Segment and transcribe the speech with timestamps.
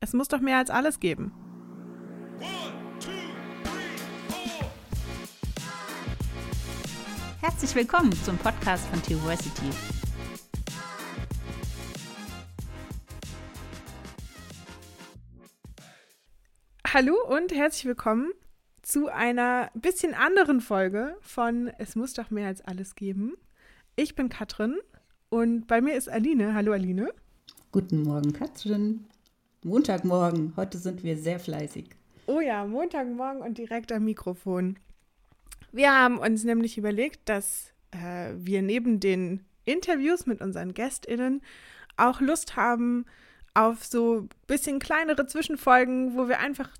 [0.00, 1.32] Es muss doch mehr als alles geben.
[7.40, 9.70] Herzlich willkommen zum Podcast von Theoversity.
[16.86, 18.30] Hallo und herzlich willkommen
[18.82, 23.34] zu einer bisschen anderen Folge von Es muss doch mehr als alles geben.
[23.96, 24.76] Ich bin Katrin
[25.28, 26.54] und bei mir ist Aline.
[26.54, 27.12] Hallo Aline.
[27.72, 29.04] Guten Morgen, Katrin.
[29.68, 30.54] Montagmorgen.
[30.56, 31.90] Heute sind wir sehr fleißig.
[32.26, 34.78] Oh ja, Montagmorgen und direkt am Mikrofon.
[35.72, 41.42] Wir haben uns nämlich überlegt, dass äh, wir neben den Interviews mit unseren GästInnen
[41.98, 43.04] auch Lust haben
[43.52, 46.70] auf so ein bisschen kleinere Zwischenfolgen, wo wir einfach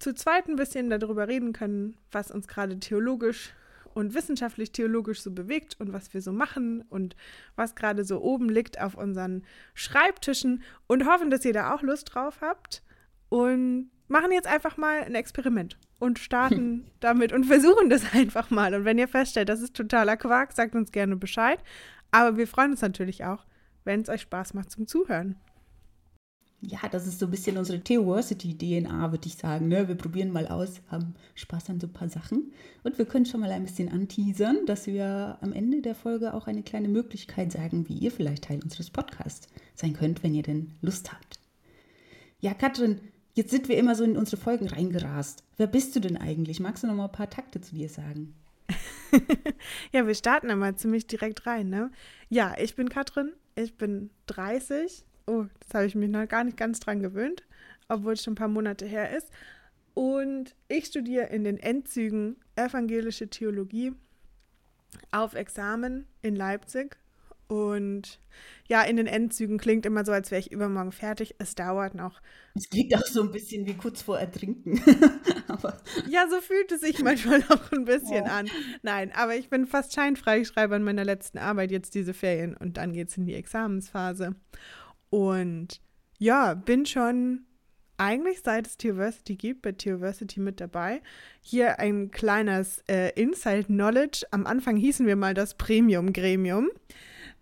[0.00, 3.52] zu zweit ein bisschen darüber reden können, was uns gerade theologisch
[3.94, 7.16] und wissenschaftlich theologisch so bewegt und was wir so machen und
[7.56, 12.14] was gerade so oben liegt auf unseren Schreibtischen und hoffen, dass ihr da auch Lust
[12.14, 12.82] drauf habt
[13.28, 18.74] und machen jetzt einfach mal ein Experiment und starten damit und versuchen das einfach mal.
[18.74, 21.58] Und wenn ihr feststellt, das ist totaler Quark, sagt uns gerne Bescheid.
[22.10, 23.46] Aber wir freuen uns natürlich auch,
[23.84, 25.36] wenn es euch Spaß macht zum Zuhören.
[26.64, 29.66] Ja, das ist so ein bisschen unsere Theoversity-DNA, würde ich sagen.
[29.66, 29.88] Ne?
[29.88, 32.52] Wir probieren mal aus, haben Spaß an so ein paar Sachen.
[32.84, 36.46] Und wir können schon mal ein bisschen anteasern, dass wir am Ende der Folge auch
[36.46, 40.70] eine kleine Möglichkeit sagen, wie ihr vielleicht Teil unseres Podcasts sein könnt, wenn ihr denn
[40.82, 41.40] Lust habt.
[42.38, 43.00] Ja, Katrin,
[43.34, 45.42] jetzt sind wir immer so in unsere Folgen reingerast.
[45.56, 46.60] Wer bist du denn eigentlich?
[46.60, 48.34] Magst du noch mal ein paar Takte zu dir sagen?
[49.92, 51.70] ja, wir starten immer ziemlich direkt rein.
[51.70, 51.90] Ne?
[52.28, 56.58] Ja, ich bin Katrin, ich bin 30 Oh, das habe ich mich noch gar nicht
[56.58, 57.42] ganz dran gewöhnt,
[57.88, 59.30] obwohl es schon ein paar Monate her ist.
[59.94, 63.94] Und ich studiere in den Endzügen evangelische Theologie
[65.10, 66.98] auf Examen in Leipzig.
[67.48, 68.18] Und
[68.68, 71.34] ja, in den Endzügen klingt immer so, als wäre ich übermorgen fertig.
[71.38, 72.20] Es dauert noch.
[72.54, 74.82] Es klingt auch so ein bisschen wie kurz vor Ertrinken.
[76.10, 78.38] ja, so fühlt es sich manchmal noch ein bisschen ja.
[78.38, 78.50] an.
[78.82, 82.92] Nein, aber ich bin fast Scheinfreischreiber in meiner letzten Arbeit jetzt diese Ferien und dann
[82.92, 84.34] geht es in die Examensphase.
[85.12, 85.82] Und
[86.18, 87.44] ja, bin schon
[87.98, 91.02] eigentlich seit es Theoversity gibt, bei Theoversity mit dabei.
[91.42, 94.24] Hier ein kleines äh, Inside Knowledge.
[94.30, 96.70] Am Anfang hießen wir mal das Premium Gremium.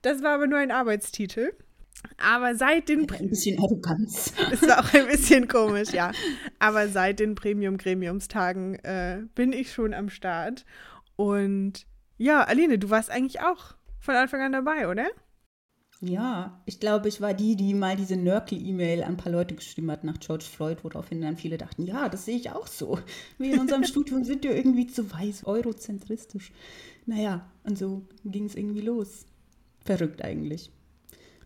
[0.02, 1.52] Das war aber nur ein Arbeitstitel.
[2.18, 3.08] Aber seit den.
[3.08, 4.34] Ein bisschen Arroganz.
[4.50, 6.10] Ist auch ein bisschen komisch, ja.
[6.58, 10.64] Aber seit den Premium-Gremiumstagen äh, bin ich schon am Start.
[11.14, 11.86] Und
[12.18, 15.06] ja, Aline, du warst eigentlich auch von Anfang an dabei, oder?
[16.02, 19.90] Ja, ich glaube, ich war die, die mal diese Nörkel-E-Mail an ein paar Leute geschrieben
[19.90, 22.98] hat nach George Floyd, woraufhin dann viele dachten, ja, das sehe ich auch so.
[23.36, 26.52] Wir in unserem Studium sind ja irgendwie zu weiß, eurozentristisch.
[27.04, 29.26] Naja, und so ging es irgendwie los.
[29.84, 30.70] Verrückt eigentlich.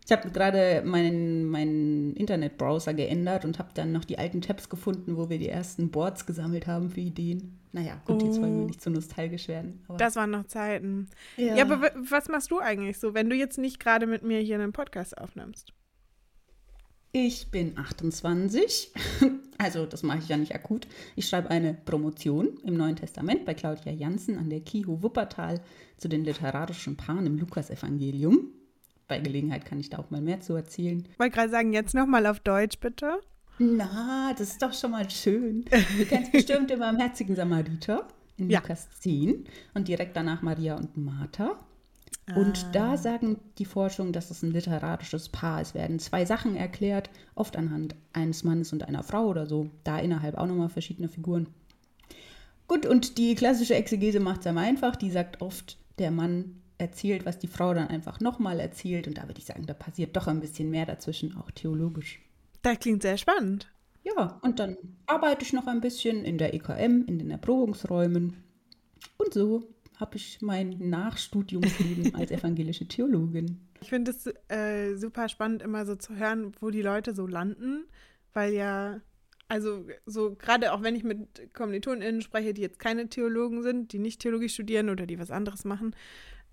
[0.07, 5.17] Ich habe gerade meinen, meinen Internetbrowser geändert und habe dann noch die alten Tabs gefunden,
[5.17, 7.59] wo wir die ersten Boards gesammelt haben für Ideen.
[7.73, 8.27] Naja, gut, oh.
[8.27, 8.67] jetzt wollen wir oh.
[8.67, 9.83] nicht so nostalgisch werden.
[9.97, 11.09] das waren noch Zeiten.
[11.39, 11.57] Ja.
[11.57, 14.57] ja, aber was machst du eigentlich so, wenn du jetzt nicht gerade mit mir hier
[14.57, 15.73] einen Podcast aufnimmst?
[17.13, 18.93] Ich bin 28,
[19.59, 20.87] also das mache ich ja nicht akut.
[21.17, 25.63] Ich schreibe eine Promotion im Neuen Testament bei Claudia Janssen an der KIHO Wuppertal
[25.97, 28.49] zu den literarischen Paaren im Lukasevangelium
[29.09, 31.05] bei Gelegenheit kann ich da auch mal mehr zu erzählen.
[31.11, 33.21] Ich wollte gerade sagen, jetzt nochmal auf Deutsch bitte.
[33.59, 35.65] Na, das ist doch schon mal schön.
[35.99, 38.61] Du kennst bestimmt den barmherzigen Samariter in ja.
[38.61, 39.45] Lukas 10
[39.75, 41.59] und direkt danach Maria und Martha.
[42.27, 42.37] Ah.
[42.37, 45.69] Und da sagen die Forschung, dass es ein literarisches Paar ist.
[45.69, 49.71] Es werden zwei Sachen erklärt, oft anhand eines Mannes und einer Frau oder so.
[49.85, 51.49] Da innerhalb auch nochmal verschiedene Figuren.
[52.67, 54.97] Gut, und die klassische Exegese macht es einfach.
[54.97, 59.07] Die sagt oft, der Mann erzählt, was die Frau dann einfach nochmal erzählt.
[59.09, 62.21] Und da würde ich sagen, da passiert doch ein bisschen mehr dazwischen, auch theologisch.
[62.63, 63.69] Das klingt sehr spannend.
[64.03, 68.37] Ja, und dann arbeite ich noch ein bisschen in der EKM, in den Erprobungsräumen.
[69.17, 73.61] Und so habe ich mein Nachstudiumsleben als evangelische Theologin.
[73.81, 77.85] Ich finde es äh, super spannend, immer so zu hören, wo die Leute so landen,
[78.33, 79.01] weil ja,
[79.49, 83.99] also so gerade auch wenn ich mit KommilitonInnen spreche, die jetzt keine Theologen sind, die
[83.99, 85.95] nicht Theologie studieren oder die was anderes machen,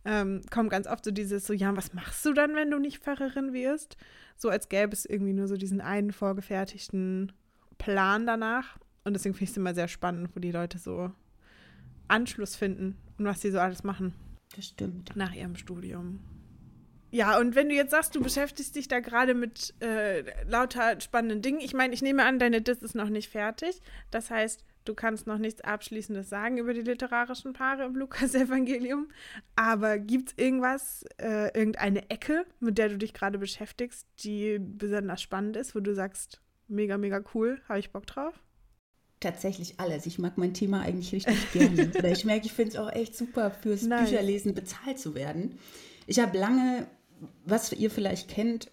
[0.06, 3.00] ähm, kommt ganz oft so dieses so, ja, was machst du dann, wenn du nicht
[3.00, 3.98] Pfarrerin wirst?
[4.38, 7.32] So als gäbe es irgendwie nur so diesen einen vorgefertigten
[7.78, 8.78] Plan danach.
[9.04, 11.12] Und deswegen finde ich es immer sehr spannend, wo die Leute so
[12.08, 14.14] Anschluss finden und was sie so alles machen.
[14.56, 15.16] Das stimmt.
[15.16, 16.20] Nach ihrem Studium.
[17.12, 21.42] Ja, und wenn du jetzt sagst, du beschäftigst dich da gerade mit äh, lauter spannenden
[21.42, 23.82] Dingen, ich meine, ich nehme an, deine Diss ist noch nicht fertig.
[24.12, 29.10] Das heißt, Du kannst noch nichts Abschließendes sagen über die literarischen Paare im Lukas-Evangelium.
[29.56, 35.22] Aber gibt es irgendwas, äh, irgendeine Ecke, mit der du dich gerade beschäftigst, die besonders
[35.22, 37.62] spannend ist, wo du sagst, mega, mega cool.
[37.70, 38.34] Habe ich Bock drauf?
[39.20, 40.08] Tatsächlich alles.
[40.08, 41.92] Ich mag mein Thema eigentlich richtig gerne.
[41.98, 44.10] Oder ich merke, ich finde es auch echt super, fürs nice.
[44.10, 45.60] Bücherlesen bezahlt zu werden.
[46.08, 46.88] Ich habe lange,
[47.46, 48.72] was ihr vielleicht kennt,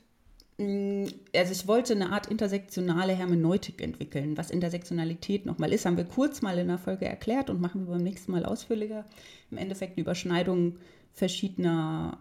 [0.61, 4.37] also ich wollte eine Art intersektionale Hermeneutik entwickeln.
[4.37, 7.93] Was Intersektionalität nochmal ist, haben wir kurz mal in der Folge erklärt und machen wir
[7.93, 9.05] beim nächsten Mal ausführlicher.
[9.53, 10.77] Im Endeffekt Überschneidung
[11.13, 12.19] verschiedener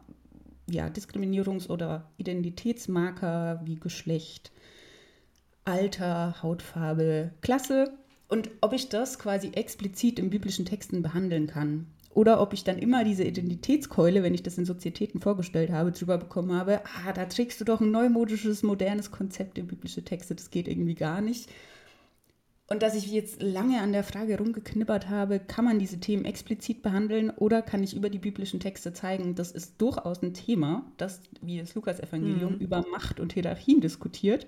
[0.70, 4.52] ja, Diskriminierungs- oder Identitätsmarker wie Geschlecht,
[5.66, 7.92] Alter, Hautfarbe, Klasse
[8.28, 11.88] und ob ich das quasi explizit in biblischen Texten behandeln kann.
[12.18, 16.18] Oder ob ich dann immer diese Identitätskeule, wenn ich das in Sozietäten vorgestellt habe, drüber
[16.18, 20.50] bekommen habe, ah, da trägst du doch ein neumodisches, modernes Konzept in biblische Texte, das
[20.50, 21.48] geht irgendwie gar nicht.
[22.72, 26.82] Und dass ich jetzt lange an der Frage rumgeknippert habe, kann man diese Themen explizit
[26.82, 31.22] behandeln oder kann ich über die biblischen Texte zeigen, das ist durchaus ein Thema, das,
[31.42, 32.60] wie das Lukas-Evangelium, mhm.
[32.62, 34.48] über Macht und Hierarchien diskutiert.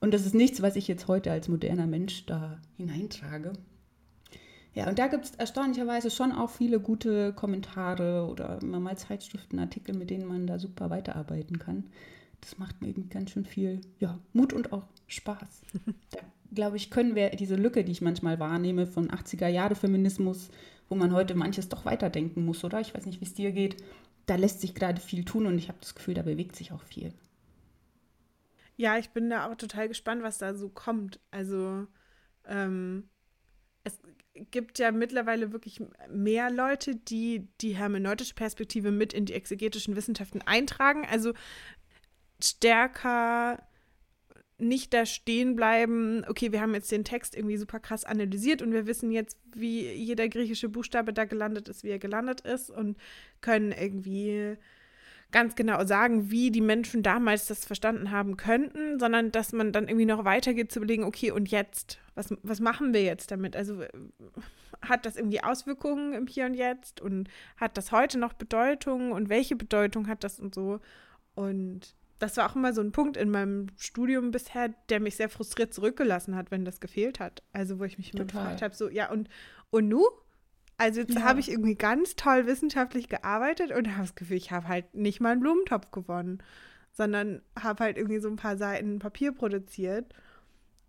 [0.00, 3.52] Und das ist nichts, was ich jetzt heute als moderner Mensch da hineintrage.
[4.74, 9.96] Ja, und da gibt es erstaunlicherweise schon auch viele gute Kommentare oder immer mal Zeitschriftenartikel,
[9.96, 11.84] mit denen man da super weiterarbeiten kann.
[12.40, 15.62] Das macht mir irgendwie ganz schön viel ja, Mut und auch Spaß.
[16.10, 16.18] da
[16.52, 20.50] glaube ich, können wir diese Lücke, die ich manchmal wahrnehme von 80er-Jahre-Feminismus,
[20.88, 22.80] wo man heute manches doch weiterdenken muss, oder?
[22.80, 23.82] Ich weiß nicht, wie es dir geht.
[24.26, 26.82] Da lässt sich gerade viel tun und ich habe das Gefühl, da bewegt sich auch
[26.82, 27.12] viel.
[28.76, 31.20] Ja, ich bin da auch total gespannt, was da so kommt.
[31.30, 31.86] Also,
[32.46, 33.08] ähm,
[33.84, 33.98] es
[34.50, 35.80] gibt ja mittlerweile wirklich
[36.10, 41.06] mehr Leute, die die hermeneutische Perspektive mit in die exegetischen Wissenschaften eintragen.
[41.10, 41.32] Also
[42.42, 43.62] stärker
[44.58, 48.72] nicht da stehen bleiben, okay, wir haben jetzt den Text irgendwie super krass analysiert und
[48.72, 52.98] wir wissen jetzt, wie jeder griechische Buchstabe da gelandet ist, wie er gelandet ist und
[53.40, 54.56] können irgendwie
[55.30, 59.88] ganz genau sagen, wie die Menschen damals das verstanden haben könnten, sondern dass man dann
[59.88, 63.54] irgendwie noch weitergeht zu überlegen, okay, und jetzt, was, was machen wir jetzt damit?
[63.54, 63.82] Also
[64.80, 69.28] hat das irgendwie Auswirkungen im Hier und Jetzt und hat das heute noch Bedeutung und
[69.28, 70.80] welche Bedeutung hat das und so?
[71.34, 75.28] Und das war auch immer so ein Punkt in meinem Studium bisher, der mich sehr
[75.28, 77.42] frustriert zurückgelassen hat, wenn das gefehlt hat.
[77.52, 79.28] Also wo ich mich immer gefragt habe, so, ja, und,
[79.70, 80.04] und nu?
[80.78, 81.22] Also jetzt ja.
[81.22, 85.20] habe ich irgendwie ganz toll wissenschaftlich gearbeitet und habe das Gefühl, ich habe halt nicht
[85.20, 86.40] mal einen Blumentopf gewonnen,
[86.92, 90.14] sondern habe halt irgendwie so ein paar Seiten Papier produziert.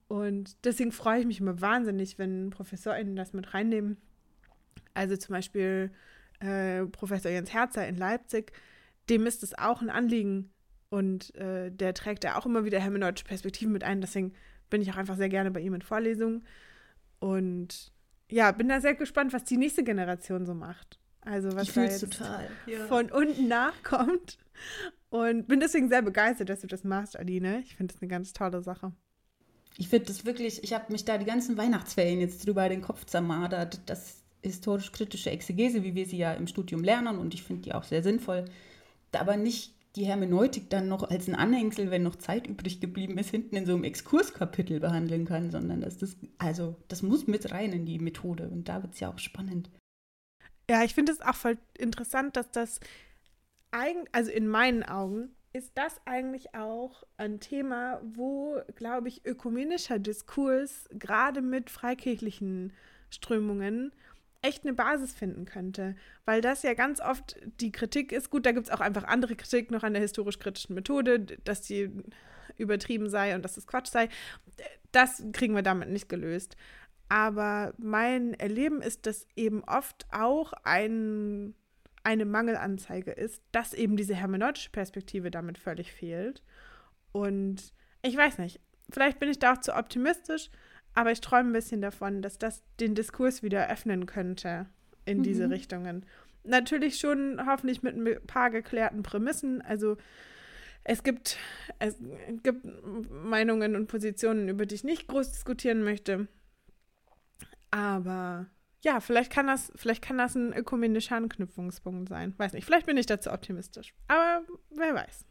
[0.08, 3.98] Und deswegen freue ich mich immer wahnsinnig, wenn ProfessorInnen das mit reinnehmen.
[4.94, 5.92] Also zum Beispiel
[6.40, 8.54] äh, Professor Jens Herzer in Leipzig,
[9.10, 10.52] dem ist es auch ein Anliegen.
[10.90, 14.02] Und äh, der trägt ja auch immer wieder hermeneutische Perspektiven mit ein.
[14.02, 14.34] Deswegen
[14.70, 16.46] bin ich auch einfach sehr gerne bei ihm in Vorlesungen.
[17.20, 17.92] Und
[18.30, 21.00] ja, bin da sehr gespannt, was die nächste Generation so macht.
[21.22, 22.48] Also was ich da jetzt total.
[22.88, 24.38] von unten nachkommt.
[25.10, 27.62] Und bin deswegen sehr begeistert, dass du das machst, Aline.
[27.62, 28.94] Ich finde das eine ganz tolle Sache.
[29.78, 33.06] Ich finde das wirklich, ich habe mich da die ganzen Weihnachtsferien jetzt drüber den Kopf
[33.06, 33.80] zermadert.
[33.86, 37.84] Das historisch-kritische Exegese, wie wir sie ja im Studium lernen, und ich finde die auch
[37.84, 38.46] sehr sinnvoll,
[39.12, 43.32] aber nicht die Hermeneutik dann noch als ein Anhängsel, wenn noch Zeit übrig geblieben ist,
[43.32, 47.74] hinten in so einem Exkurskapitel behandeln kann, sondern dass das, also das muss mit rein
[47.74, 49.70] in die Methode und da wird es ja auch spannend.
[50.70, 52.80] Ja, ich finde es auch voll interessant, dass das
[53.72, 59.98] eigentlich, also in meinen Augen, ist das eigentlich auch ein Thema, wo, glaube ich, ökumenischer
[59.98, 62.72] Diskurs gerade mit freikirchlichen
[63.10, 63.92] Strömungen
[64.42, 65.96] echt eine Basis finden könnte.
[66.26, 69.36] Weil das ja ganz oft die Kritik ist, gut, da gibt es auch einfach andere
[69.36, 71.92] Kritik noch an der historisch-kritischen Methode, dass die
[72.58, 74.10] übertrieben sei und dass es Quatsch sei.
[74.92, 76.56] Das kriegen wir damit nicht gelöst.
[77.10, 81.56] Aber mein Erleben ist, dass eben oft auch ein,
[82.04, 86.44] eine Mangelanzeige ist, dass eben diese hermeneutische Perspektive damit völlig fehlt.
[87.12, 88.60] Und ich weiß nicht,
[88.92, 90.52] vielleicht bin ich da auch zu optimistisch,
[90.94, 94.68] aber ich träume ein bisschen davon, dass das den Diskurs wieder öffnen könnte
[95.06, 95.24] in mhm.
[95.24, 96.06] diese Richtungen.
[96.44, 99.62] Natürlich schon hoffentlich mit ein paar geklärten Prämissen.
[99.62, 99.98] Also
[100.84, 101.38] es gibt,
[101.80, 101.96] es
[102.44, 102.66] gibt
[103.10, 106.28] Meinungen und Positionen, über die ich nicht groß diskutieren möchte.
[107.72, 108.48] Aber
[108.82, 112.34] ja, vielleicht kann das, vielleicht kann das ein ökumenischer Anknüpfungspunkt sein.
[112.38, 113.94] Weiß nicht, vielleicht bin ich dazu optimistisch.
[114.08, 115.26] Aber wer weiß.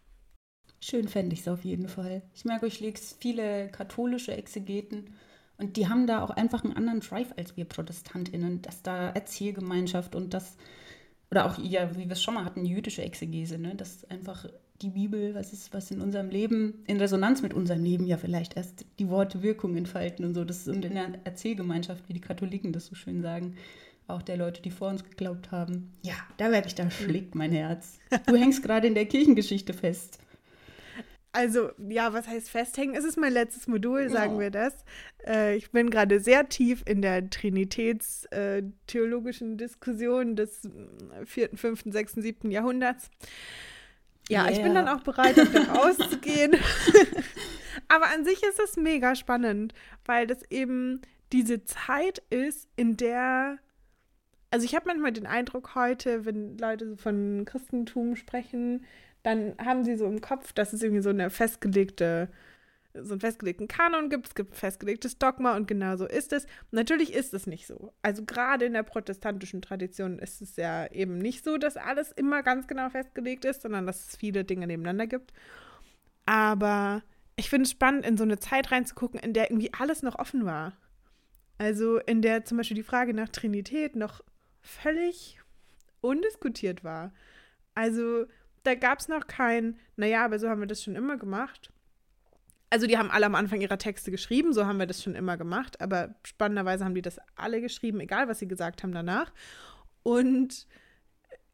[0.81, 2.23] Schön fände ich es auf jeden Fall.
[2.35, 5.15] Ich merke, ich lege viele katholische Exegeten
[5.59, 10.15] und die haben da auch einfach einen anderen Drive als wir ProtestantInnen, dass da Erzählgemeinschaft
[10.15, 10.57] und das,
[11.31, 13.75] oder auch, ja, wie wir es schon mal hatten, jüdische Exegese, ne?
[13.75, 14.47] dass einfach
[14.81, 18.57] die Bibel, was ist, was in unserem Leben, in Resonanz mit unserem Leben ja vielleicht
[18.57, 20.45] erst die Worte Wirkung entfalten und so.
[20.45, 23.57] Das, und in der Erzählgemeinschaft, wie die Katholiken das so schön sagen,
[24.07, 25.93] auch der Leute, die vor uns geglaubt haben.
[26.03, 27.99] Ja, da werde ich, da schlägt mein Herz.
[28.27, 30.21] Du hängst gerade in der Kirchengeschichte fest.
[31.33, 32.95] Also ja, was heißt festhängen?
[32.95, 34.41] Es ist mein letztes Modul, sagen ja.
[34.41, 34.85] wir das.
[35.27, 40.69] Äh, ich bin gerade sehr tief in der trinitätstheologischen äh, Diskussion des
[41.25, 42.51] 4., 5., 6., 7.
[42.51, 43.11] Jahrhunderts.
[44.29, 44.53] Ja, yeah.
[44.53, 45.43] ich bin dann auch bereit, da
[45.75, 46.57] rauszugehen.
[47.89, 49.73] Aber an sich ist es mega spannend,
[50.05, 51.01] weil das eben
[51.33, 53.59] diese Zeit ist, in der
[54.51, 58.85] also ich habe manchmal den Eindruck heute, wenn Leute von Christentum sprechen,
[59.23, 62.29] dann haben sie so im Kopf, dass es irgendwie so eine festgelegte,
[62.95, 66.47] so einen festgelegten Kanon gibt, es gibt ein festgelegtes Dogma und genau so ist es.
[66.71, 67.93] natürlich ist es nicht so.
[68.03, 72.43] Also gerade in der protestantischen Tradition ist es ja eben nicht so, dass alles immer
[72.43, 75.33] ganz genau festgelegt ist, sondern dass es viele Dinge nebeneinander gibt.
[76.27, 77.03] Aber
[77.37, 80.45] ich finde es spannend, in so eine Zeit reinzugucken, in der irgendwie alles noch offen
[80.45, 80.77] war.
[81.59, 84.23] Also in der zum Beispiel die Frage nach Trinität noch
[84.69, 85.41] völlig
[86.01, 87.13] undiskutiert war.
[87.75, 88.27] Also
[88.63, 91.73] da gab es noch kein, naja, aber so haben wir das schon immer gemacht.
[92.71, 95.39] Also die haben alle am Anfang ihrer Texte geschrieben, so haben wir das schon immer
[95.39, 99.33] gemacht, aber spannenderweise haben die das alle geschrieben, egal was sie gesagt haben danach.
[100.03, 100.67] Und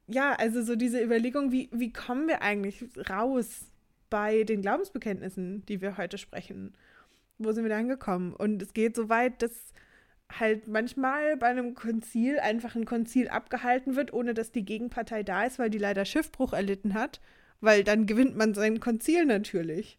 [0.09, 3.71] ja, also so diese Überlegung, wie, wie kommen wir eigentlich raus
[4.11, 6.77] bei den Glaubensbekenntnissen, die wir heute sprechen?
[7.39, 8.35] Wo sind wir da angekommen?
[8.35, 9.73] Und es geht so weit, dass
[10.39, 15.45] halt manchmal bei einem Konzil einfach ein Konzil abgehalten wird, ohne dass die Gegenpartei da
[15.45, 17.21] ist, weil die leider Schiffbruch erlitten hat,
[17.61, 19.99] weil dann gewinnt man sein Konzil natürlich.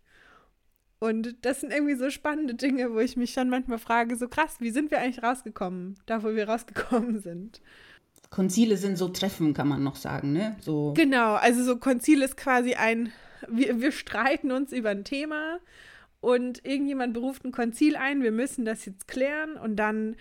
[1.00, 4.56] Und das sind irgendwie so spannende Dinge, wo ich mich schon manchmal frage, so krass,
[4.60, 7.62] wie sind wir eigentlich rausgekommen, da wo wir rausgekommen sind.
[8.30, 10.56] Konzile sind so Treffen, kann man noch sagen, ne?
[10.60, 10.94] So.
[10.96, 13.12] Genau, also so Konzil ist quasi ein,
[13.48, 15.60] wir, wir streiten uns über ein Thema
[16.26, 20.16] und irgendjemand beruft ein Konzil ein, wir müssen das jetzt klären und dann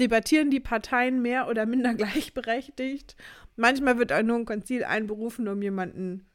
[0.00, 3.14] debattieren die Parteien mehr oder minder gleichberechtigt.
[3.54, 6.26] Manchmal wird auch nur ein Konzil einberufen, um jemanden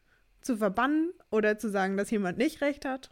[0.41, 3.09] zu verbannen oder zu sagen, dass jemand nicht recht hat.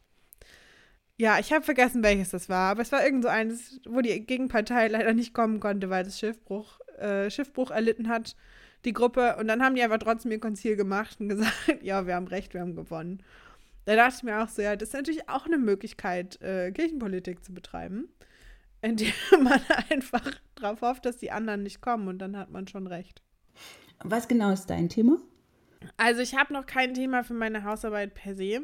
[1.18, 4.24] Ja, ich habe vergessen, welches das war, aber es war irgend so eines, wo die
[4.24, 8.36] Gegenpartei leider nicht kommen konnte, weil das Schiffbruch, äh, Schiffbruch erlitten hat,
[8.86, 9.36] die Gruppe.
[9.38, 12.54] Und dann haben die einfach trotzdem ihr Konzil gemacht und gesagt, ja, wir haben recht,
[12.54, 13.24] wir haben gewonnen.
[13.88, 17.42] Da dachte ich mir auch so, ja, das ist natürlich auch eine Möglichkeit, äh, Kirchenpolitik
[17.42, 18.10] zu betreiben,
[18.82, 22.86] indem man einfach darauf hofft, dass die anderen nicht kommen und dann hat man schon
[22.86, 23.22] recht.
[24.04, 25.20] Was genau ist dein Thema?
[25.96, 28.60] Also ich habe noch kein Thema für meine Hausarbeit per se.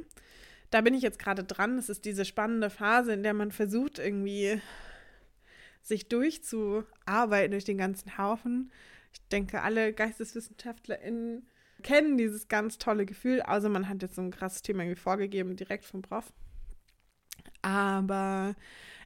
[0.72, 1.78] Da bin ich jetzt gerade dran.
[1.78, 4.60] Es ist diese spannende Phase, in der man versucht, irgendwie
[5.82, 8.74] sich durchzuarbeiten durch den ganzen Haufen.
[9.14, 11.48] Ich denke, alle GeisteswissenschaftlerInnen
[11.84, 15.56] kennen dieses ganz tolle Gefühl, außer man hat jetzt so ein krasses Thema irgendwie vorgegeben,
[15.56, 16.34] direkt vom Prof.
[17.62, 18.56] Aber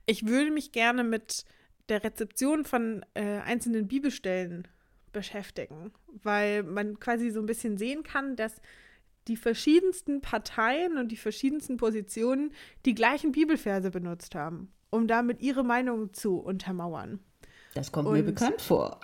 [0.05, 1.45] ich würde mich gerne mit
[1.89, 4.67] der Rezeption von äh, einzelnen Bibelstellen
[5.11, 8.61] beschäftigen, weil man quasi so ein bisschen sehen kann, dass
[9.27, 12.53] die verschiedensten Parteien und die verschiedensten Positionen
[12.85, 17.19] die gleichen Bibelverse benutzt haben, um damit ihre Meinung zu untermauern.
[17.77, 18.99] Das kommt und, mir bekannt vor.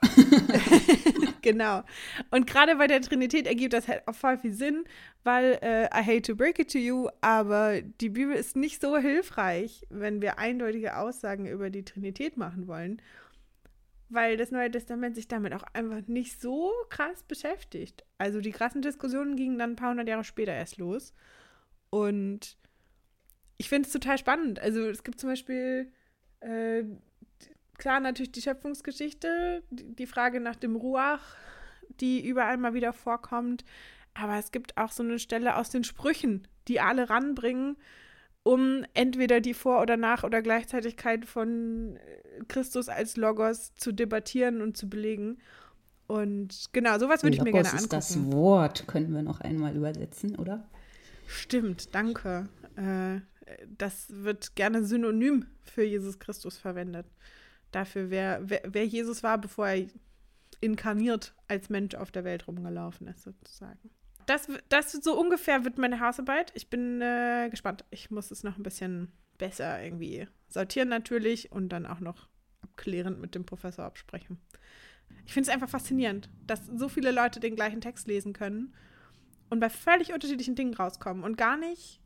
[1.43, 1.83] genau.
[2.31, 4.85] Und gerade bei der Trinität ergibt das halt auch voll viel Sinn,
[5.23, 8.97] weil äh, I hate to break it to you, aber die Bibel ist nicht so
[8.97, 12.99] hilfreich, wenn wir eindeutige Aussagen über die Trinität machen wollen,
[14.09, 18.03] weil das Neue Testament sich damit auch einfach nicht so krass beschäftigt.
[18.17, 21.13] Also die krassen Diskussionen gingen dann ein paar hundert Jahre später erst los.
[21.91, 22.57] Und
[23.57, 24.59] ich finde es total spannend.
[24.59, 25.91] Also es gibt zum Beispiel
[26.39, 26.83] äh,
[27.83, 31.19] klar natürlich die Schöpfungsgeschichte, die Frage nach dem Ruach,
[31.99, 33.65] die überall mal wieder vorkommt.
[34.13, 37.75] Aber es gibt auch so eine Stelle aus den Sprüchen, die alle ranbringen,
[38.43, 44.61] um entweder die Vor- oder Nach- oder Gleichzeitigkeit von äh, Christus als Logos zu debattieren
[44.61, 45.39] und zu belegen.
[46.07, 47.83] Und genau, sowas würde ich mir gerne angucken.
[47.83, 50.69] Ist das Wort können wir noch einmal übersetzen, oder?
[51.27, 52.47] Stimmt, danke.
[52.77, 53.19] Äh,
[53.77, 57.07] das wird gerne synonym für Jesus Christus verwendet
[57.75, 59.87] dafür, wer, wer, wer Jesus war, bevor er
[60.61, 63.89] inkarniert als Mensch auf der Welt rumgelaufen ist, sozusagen.
[64.25, 66.51] Das, das so ungefähr wird meine Hausarbeit.
[66.55, 67.83] Ich bin äh, gespannt.
[67.89, 72.29] Ich muss es noch ein bisschen besser irgendwie sortieren natürlich und dann auch noch
[72.61, 74.39] abklärend mit dem Professor absprechen.
[75.25, 78.73] Ich finde es einfach faszinierend, dass so viele Leute den gleichen Text lesen können
[79.49, 81.99] und bei völlig unterschiedlichen Dingen rauskommen und gar nicht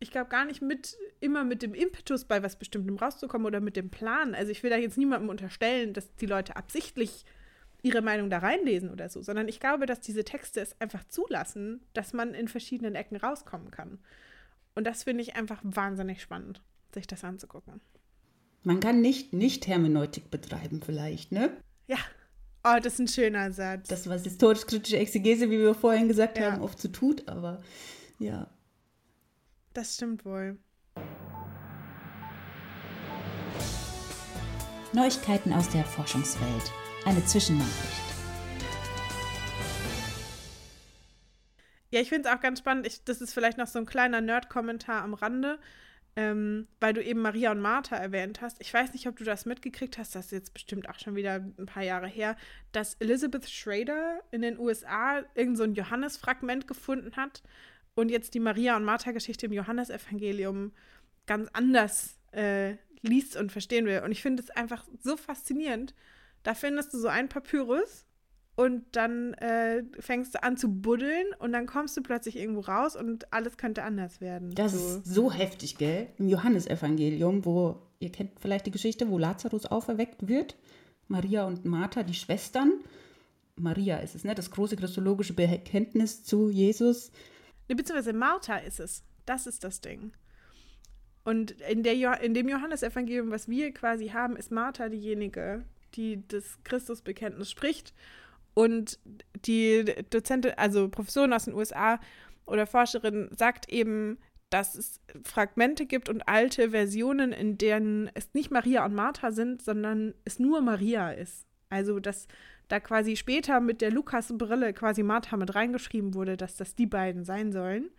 [0.00, 3.76] ich glaube, gar nicht mit, immer mit dem Impetus bei was Bestimmtem rauszukommen oder mit
[3.76, 4.34] dem Plan.
[4.34, 7.26] Also ich will da jetzt niemandem unterstellen, dass die Leute absichtlich
[7.82, 11.82] ihre Meinung da reinlesen oder so, sondern ich glaube, dass diese Texte es einfach zulassen,
[11.92, 13.98] dass man in verschiedenen Ecken rauskommen kann.
[14.74, 16.62] Und das finde ich einfach wahnsinnig spannend,
[16.94, 17.80] sich das anzugucken.
[18.62, 21.50] Man kann nicht nicht Hermeneutik betreiben vielleicht, ne?
[21.86, 21.98] Ja.
[22.62, 23.88] Oh, das ist ein schöner Satz.
[23.88, 26.52] Das, was historisch-kritische Exegese, wie wir vorhin gesagt ja.
[26.52, 27.62] haben, oft so tut, aber
[28.18, 28.50] ja.
[29.72, 30.58] Das stimmt wohl.
[34.92, 36.72] Neuigkeiten aus der Forschungswelt.
[37.04, 38.02] Eine Zwischennachricht.
[41.90, 42.88] Ja, ich finde es auch ganz spannend.
[42.88, 45.60] Ich, das ist vielleicht noch so ein kleiner Nerd-Kommentar am Rande,
[46.16, 48.60] ähm, weil du eben Maria und Martha erwähnt hast.
[48.60, 51.34] Ich weiß nicht, ob du das mitgekriegt hast, das ist jetzt bestimmt auch schon wieder
[51.34, 52.36] ein paar Jahre her,
[52.72, 57.42] dass Elizabeth Schrader in den USA irgend so ein Johannes-Fragment gefunden hat
[57.94, 60.72] und jetzt die Maria und Martha-Geschichte im Johannesevangelium
[61.26, 64.02] ganz anders äh, liest und verstehen will.
[64.04, 65.94] Und ich finde es einfach so faszinierend.
[66.42, 68.06] Da findest du so ein Papyrus
[68.56, 72.96] und dann äh, fängst du an zu buddeln und dann kommst du plötzlich irgendwo raus
[72.96, 74.54] und alles könnte anders werden.
[74.54, 74.78] Das so.
[74.78, 76.08] ist so heftig, gell?
[76.18, 80.56] Im Johannesevangelium, wo, ihr kennt vielleicht die Geschichte, wo Lazarus auferweckt wird.
[81.08, 82.72] Maria und Martha, die Schwestern.
[83.56, 84.34] Maria ist es, ne?
[84.34, 87.12] Das große christologische Bekenntnis zu Jesus.
[87.76, 89.02] Beziehungsweise Martha ist es.
[89.26, 90.12] Das ist das Ding.
[91.24, 96.26] Und in, der jo in dem Johannesevangelium, was wir quasi haben, ist Martha diejenige, die
[96.26, 97.94] das Christusbekenntnis spricht.
[98.54, 98.98] Und
[99.46, 102.00] die Dozentin, also Professorin aus den USA
[102.46, 104.18] oder Forscherin, sagt eben,
[104.50, 109.62] dass es Fragmente gibt und alte Versionen, in denen es nicht Maria und Martha sind,
[109.62, 111.46] sondern es nur Maria ist.
[111.70, 112.26] Also, dass
[112.68, 117.24] da quasi später mit der Lukas-Brille quasi Martha mit reingeschrieben wurde, dass das die beiden
[117.24, 117.90] sein sollen.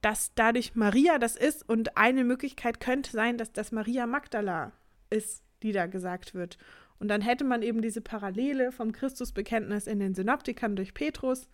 [0.00, 4.72] Dass dadurch Maria das ist und eine Möglichkeit könnte sein, dass das Maria Magdala
[5.10, 6.58] ist, die da gesagt wird.
[6.98, 11.48] Und dann hätte man eben diese Parallele vom Christusbekenntnis in den Synoptikern durch Petrus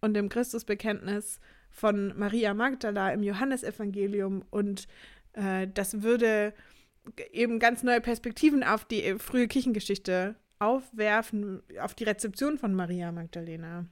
[0.00, 1.40] und dem Christusbekenntnis
[1.70, 4.44] von Maria Magdala im Johannesevangelium.
[4.50, 4.88] Und
[5.32, 6.52] äh, das würde
[7.32, 13.86] eben ganz neue Perspektiven auf die frühe Kirchengeschichte aufwerfen, auf die Rezeption von Maria Magdalena.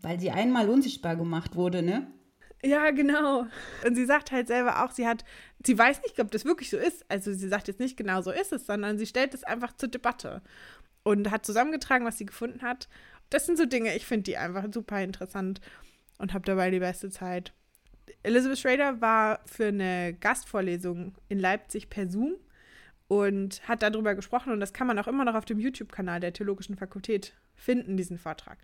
[0.00, 2.06] Weil sie einmal unsichtbar gemacht wurde, ne?
[2.62, 3.46] Ja, genau.
[3.86, 5.24] Und sie sagt halt selber auch, sie hat,
[5.64, 7.04] sie weiß nicht, ob das wirklich so ist.
[7.08, 9.88] Also sie sagt jetzt nicht genau so ist es, sondern sie stellt es einfach zur
[9.88, 10.42] Debatte
[11.02, 12.88] und hat zusammengetragen, was sie gefunden hat.
[13.30, 15.60] Das sind so Dinge, ich finde die einfach super interessant
[16.18, 17.52] und habe dabei die beste Zeit.
[18.22, 22.34] Elizabeth Schrader war für eine Gastvorlesung in Leipzig per Zoom
[23.08, 26.32] und hat darüber gesprochen und das kann man auch immer noch auf dem YouTube-Kanal der
[26.32, 28.58] Theologischen Fakultät finden, diesen Vortrag.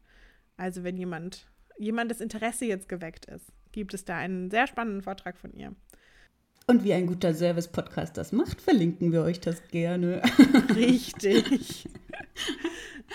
[0.56, 1.46] Also wenn jemand
[1.78, 5.74] jemandes Interesse jetzt geweckt ist, gibt es da einen sehr spannenden Vortrag von ihr.
[6.66, 10.22] Und wie ein guter Service-Podcast das macht, verlinken wir euch das gerne.
[10.74, 11.88] Richtig.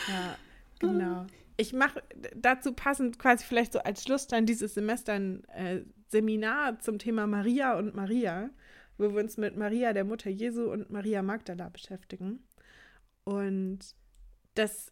[0.08, 0.36] ja,
[0.80, 1.26] genau.
[1.58, 2.04] Ich mache
[2.36, 7.28] dazu passend quasi vielleicht so als Schluss dann dieses Semester ein äh, Seminar zum Thema
[7.28, 8.50] Maria und Maria,
[9.00, 12.44] wo wir uns mit Maria, der Mutter Jesu und Maria Magdala beschäftigen.
[13.24, 13.80] Und
[14.56, 14.92] das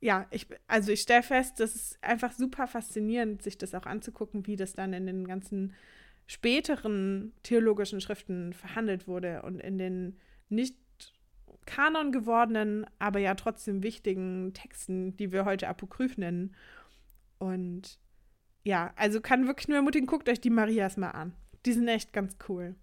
[0.00, 4.46] ja, ich, also ich stelle fest, das ist einfach super faszinierend, sich das auch anzugucken,
[4.46, 5.74] wie das dann in den ganzen
[6.26, 10.18] späteren theologischen Schriften verhandelt wurde und in den
[10.48, 10.76] nicht
[11.66, 16.54] Kanon gewordenen, aber ja trotzdem wichtigen Texten, die wir heute Apokryph nennen.
[17.38, 17.98] Und
[18.62, 21.34] ja, also kann wirklich nur ermutigen, guckt euch die Marias mal an.
[21.66, 22.76] Die sind echt ganz cool.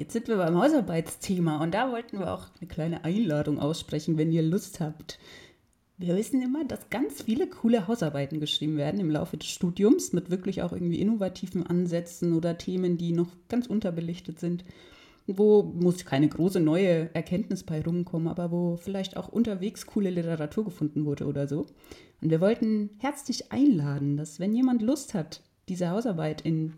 [0.00, 4.32] Jetzt sind wir beim Hausarbeitsthema und da wollten wir auch eine kleine Einladung aussprechen, wenn
[4.32, 5.18] ihr Lust habt.
[5.98, 10.30] Wir wissen immer, dass ganz viele coole Hausarbeiten geschrieben werden im Laufe des Studiums mit
[10.30, 14.64] wirklich auch irgendwie innovativen Ansätzen oder Themen, die noch ganz unterbelichtet sind,
[15.26, 20.64] wo muss keine große neue Erkenntnis bei rumkommen, aber wo vielleicht auch unterwegs coole Literatur
[20.64, 21.66] gefunden wurde oder so.
[22.22, 26.72] Und wir wollten herzlich einladen, dass wenn jemand Lust hat, diese Hausarbeit in,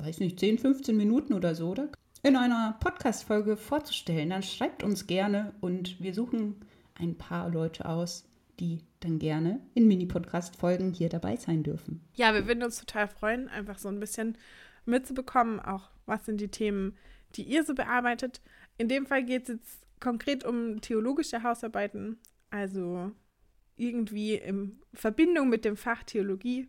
[0.00, 1.88] weiß nicht, 10, 15 Minuten oder so, oder
[2.22, 6.56] in einer Podcast-Folge vorzustellen, dann schreibt uns gerne und wir suchen
[6.94, 8.24] ein paar Leute aus,
[8.58, 12.00] die dann gerne in Mini-Podcast-Folgen hier dabei sein dürfen.
[12.14, 14.36] Ja, wir würden uns total freuen, einfach so ein bisschen
[14.84, 16.96] mitzubekommen, auch was sind die Themen,
[17.36, 18.40] die ihr so bearbeitet.
[18.78, 22.18] In dem Fall geht es jetzt konkret um theologische Hausarbeiten,
[22.50, 23.12] also
[23.76, 26.68] irgendwie in Verbindung mit dem Fach Theologie,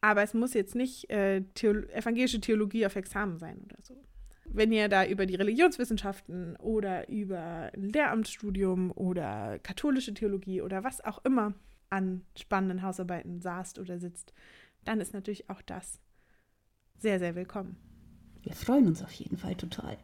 [0.00, 4.07] aber es muss jetzt nicht äh, Theolo evangelische Theologie auf Examen sein oder so
[4.50, 11.04] wenn ihr da über die Religionswissenschaften oder über ein Lehramtsstudium oder katholische Theologie oder was
[11.04, 11.54] auch immer
[11.90, 14.32] an spannenden Hausarbeiten saßt oder sitzt,
[14.84, 16.00] dann ist natürlich auch das
[16.98, 17.76] sehr, sehr willkommen.
[18.42, 19.98] Wir freuen uns auf jeden Fall total.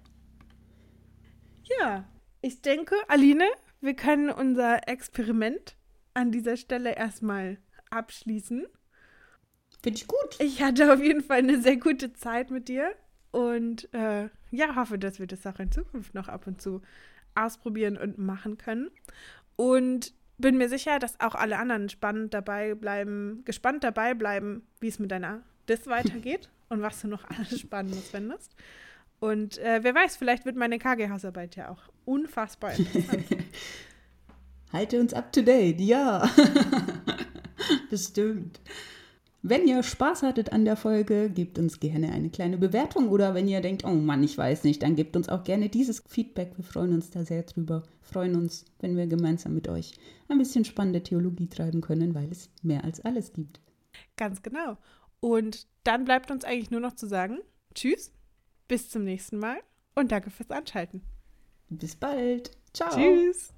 [1.80, 2.08] Ja,
[2.40, 3.46] ich denke, Aline,
[3.80, 5.76] wir können unser Experiment
[6.12, 7.58] an dieser Stelle erstmal
[7.90, 8.66] abschließen.
[9.82, 10.36] Finde ich gut.
[10.38, 12.94] Ich hatte auf jeden Fall eine sehr gute Zeit mit dir.
[13.34, 16.82] Und äh, ja, hoffe, dass wir das auch in Zukunft noch ab und zu
[17.34, 18.92] ausprobieren und machen können.
[19.56, 24.86] Und bin mir sicher, dass auch alle anderen spannend dabei bleiben, gespannt dabei bleiben, wie
[24.86, 28.54] es mit deiner Dis weitergeht und was du noch alles Spannendes findest.
[29.18, 33.24] Und äh, wer weiß, vielleicht wird meine KG-Hausarbeit ja auch unfassbar interessant.
[34.72, 36.30] Halte uns up to date, ja.
[37.90, 38.60] Bestimmt.
[39.46, 43.46] Wenn ihr Spaß hattet an der Folge, gebt uns gerne eine kleine Bewertung oder wenn
[43.46, 46.52] ihr denkt, oh Mann, ich weiß nicht, dann gebt uns auch gerne dieses Feedback.
[46.56, 47.82] Wir freuen uns da sehr drüber.
[48.00, 49.92] Freuen uns, wenn wir gemeinsam mit euch
[50.28, 53.60] ein bisschen spannende Theologie treiben können, weil es mehr als alles gibt.
[54.16, 54.78] Ganz genau.
[55.20, 57.40] Und dann bleibt uns eigentlich nur noch zu sagen,
[57.74, 58.12] tschüss,
[58.66, 59.58] bis zum nächsten Mal
[59.94, 61.02] und danke fürs Anschalten.
[61.68, 62.50] Bis bald.
[62.72, 62.88] Ciao.
[62.94, 63.52] Tschüss.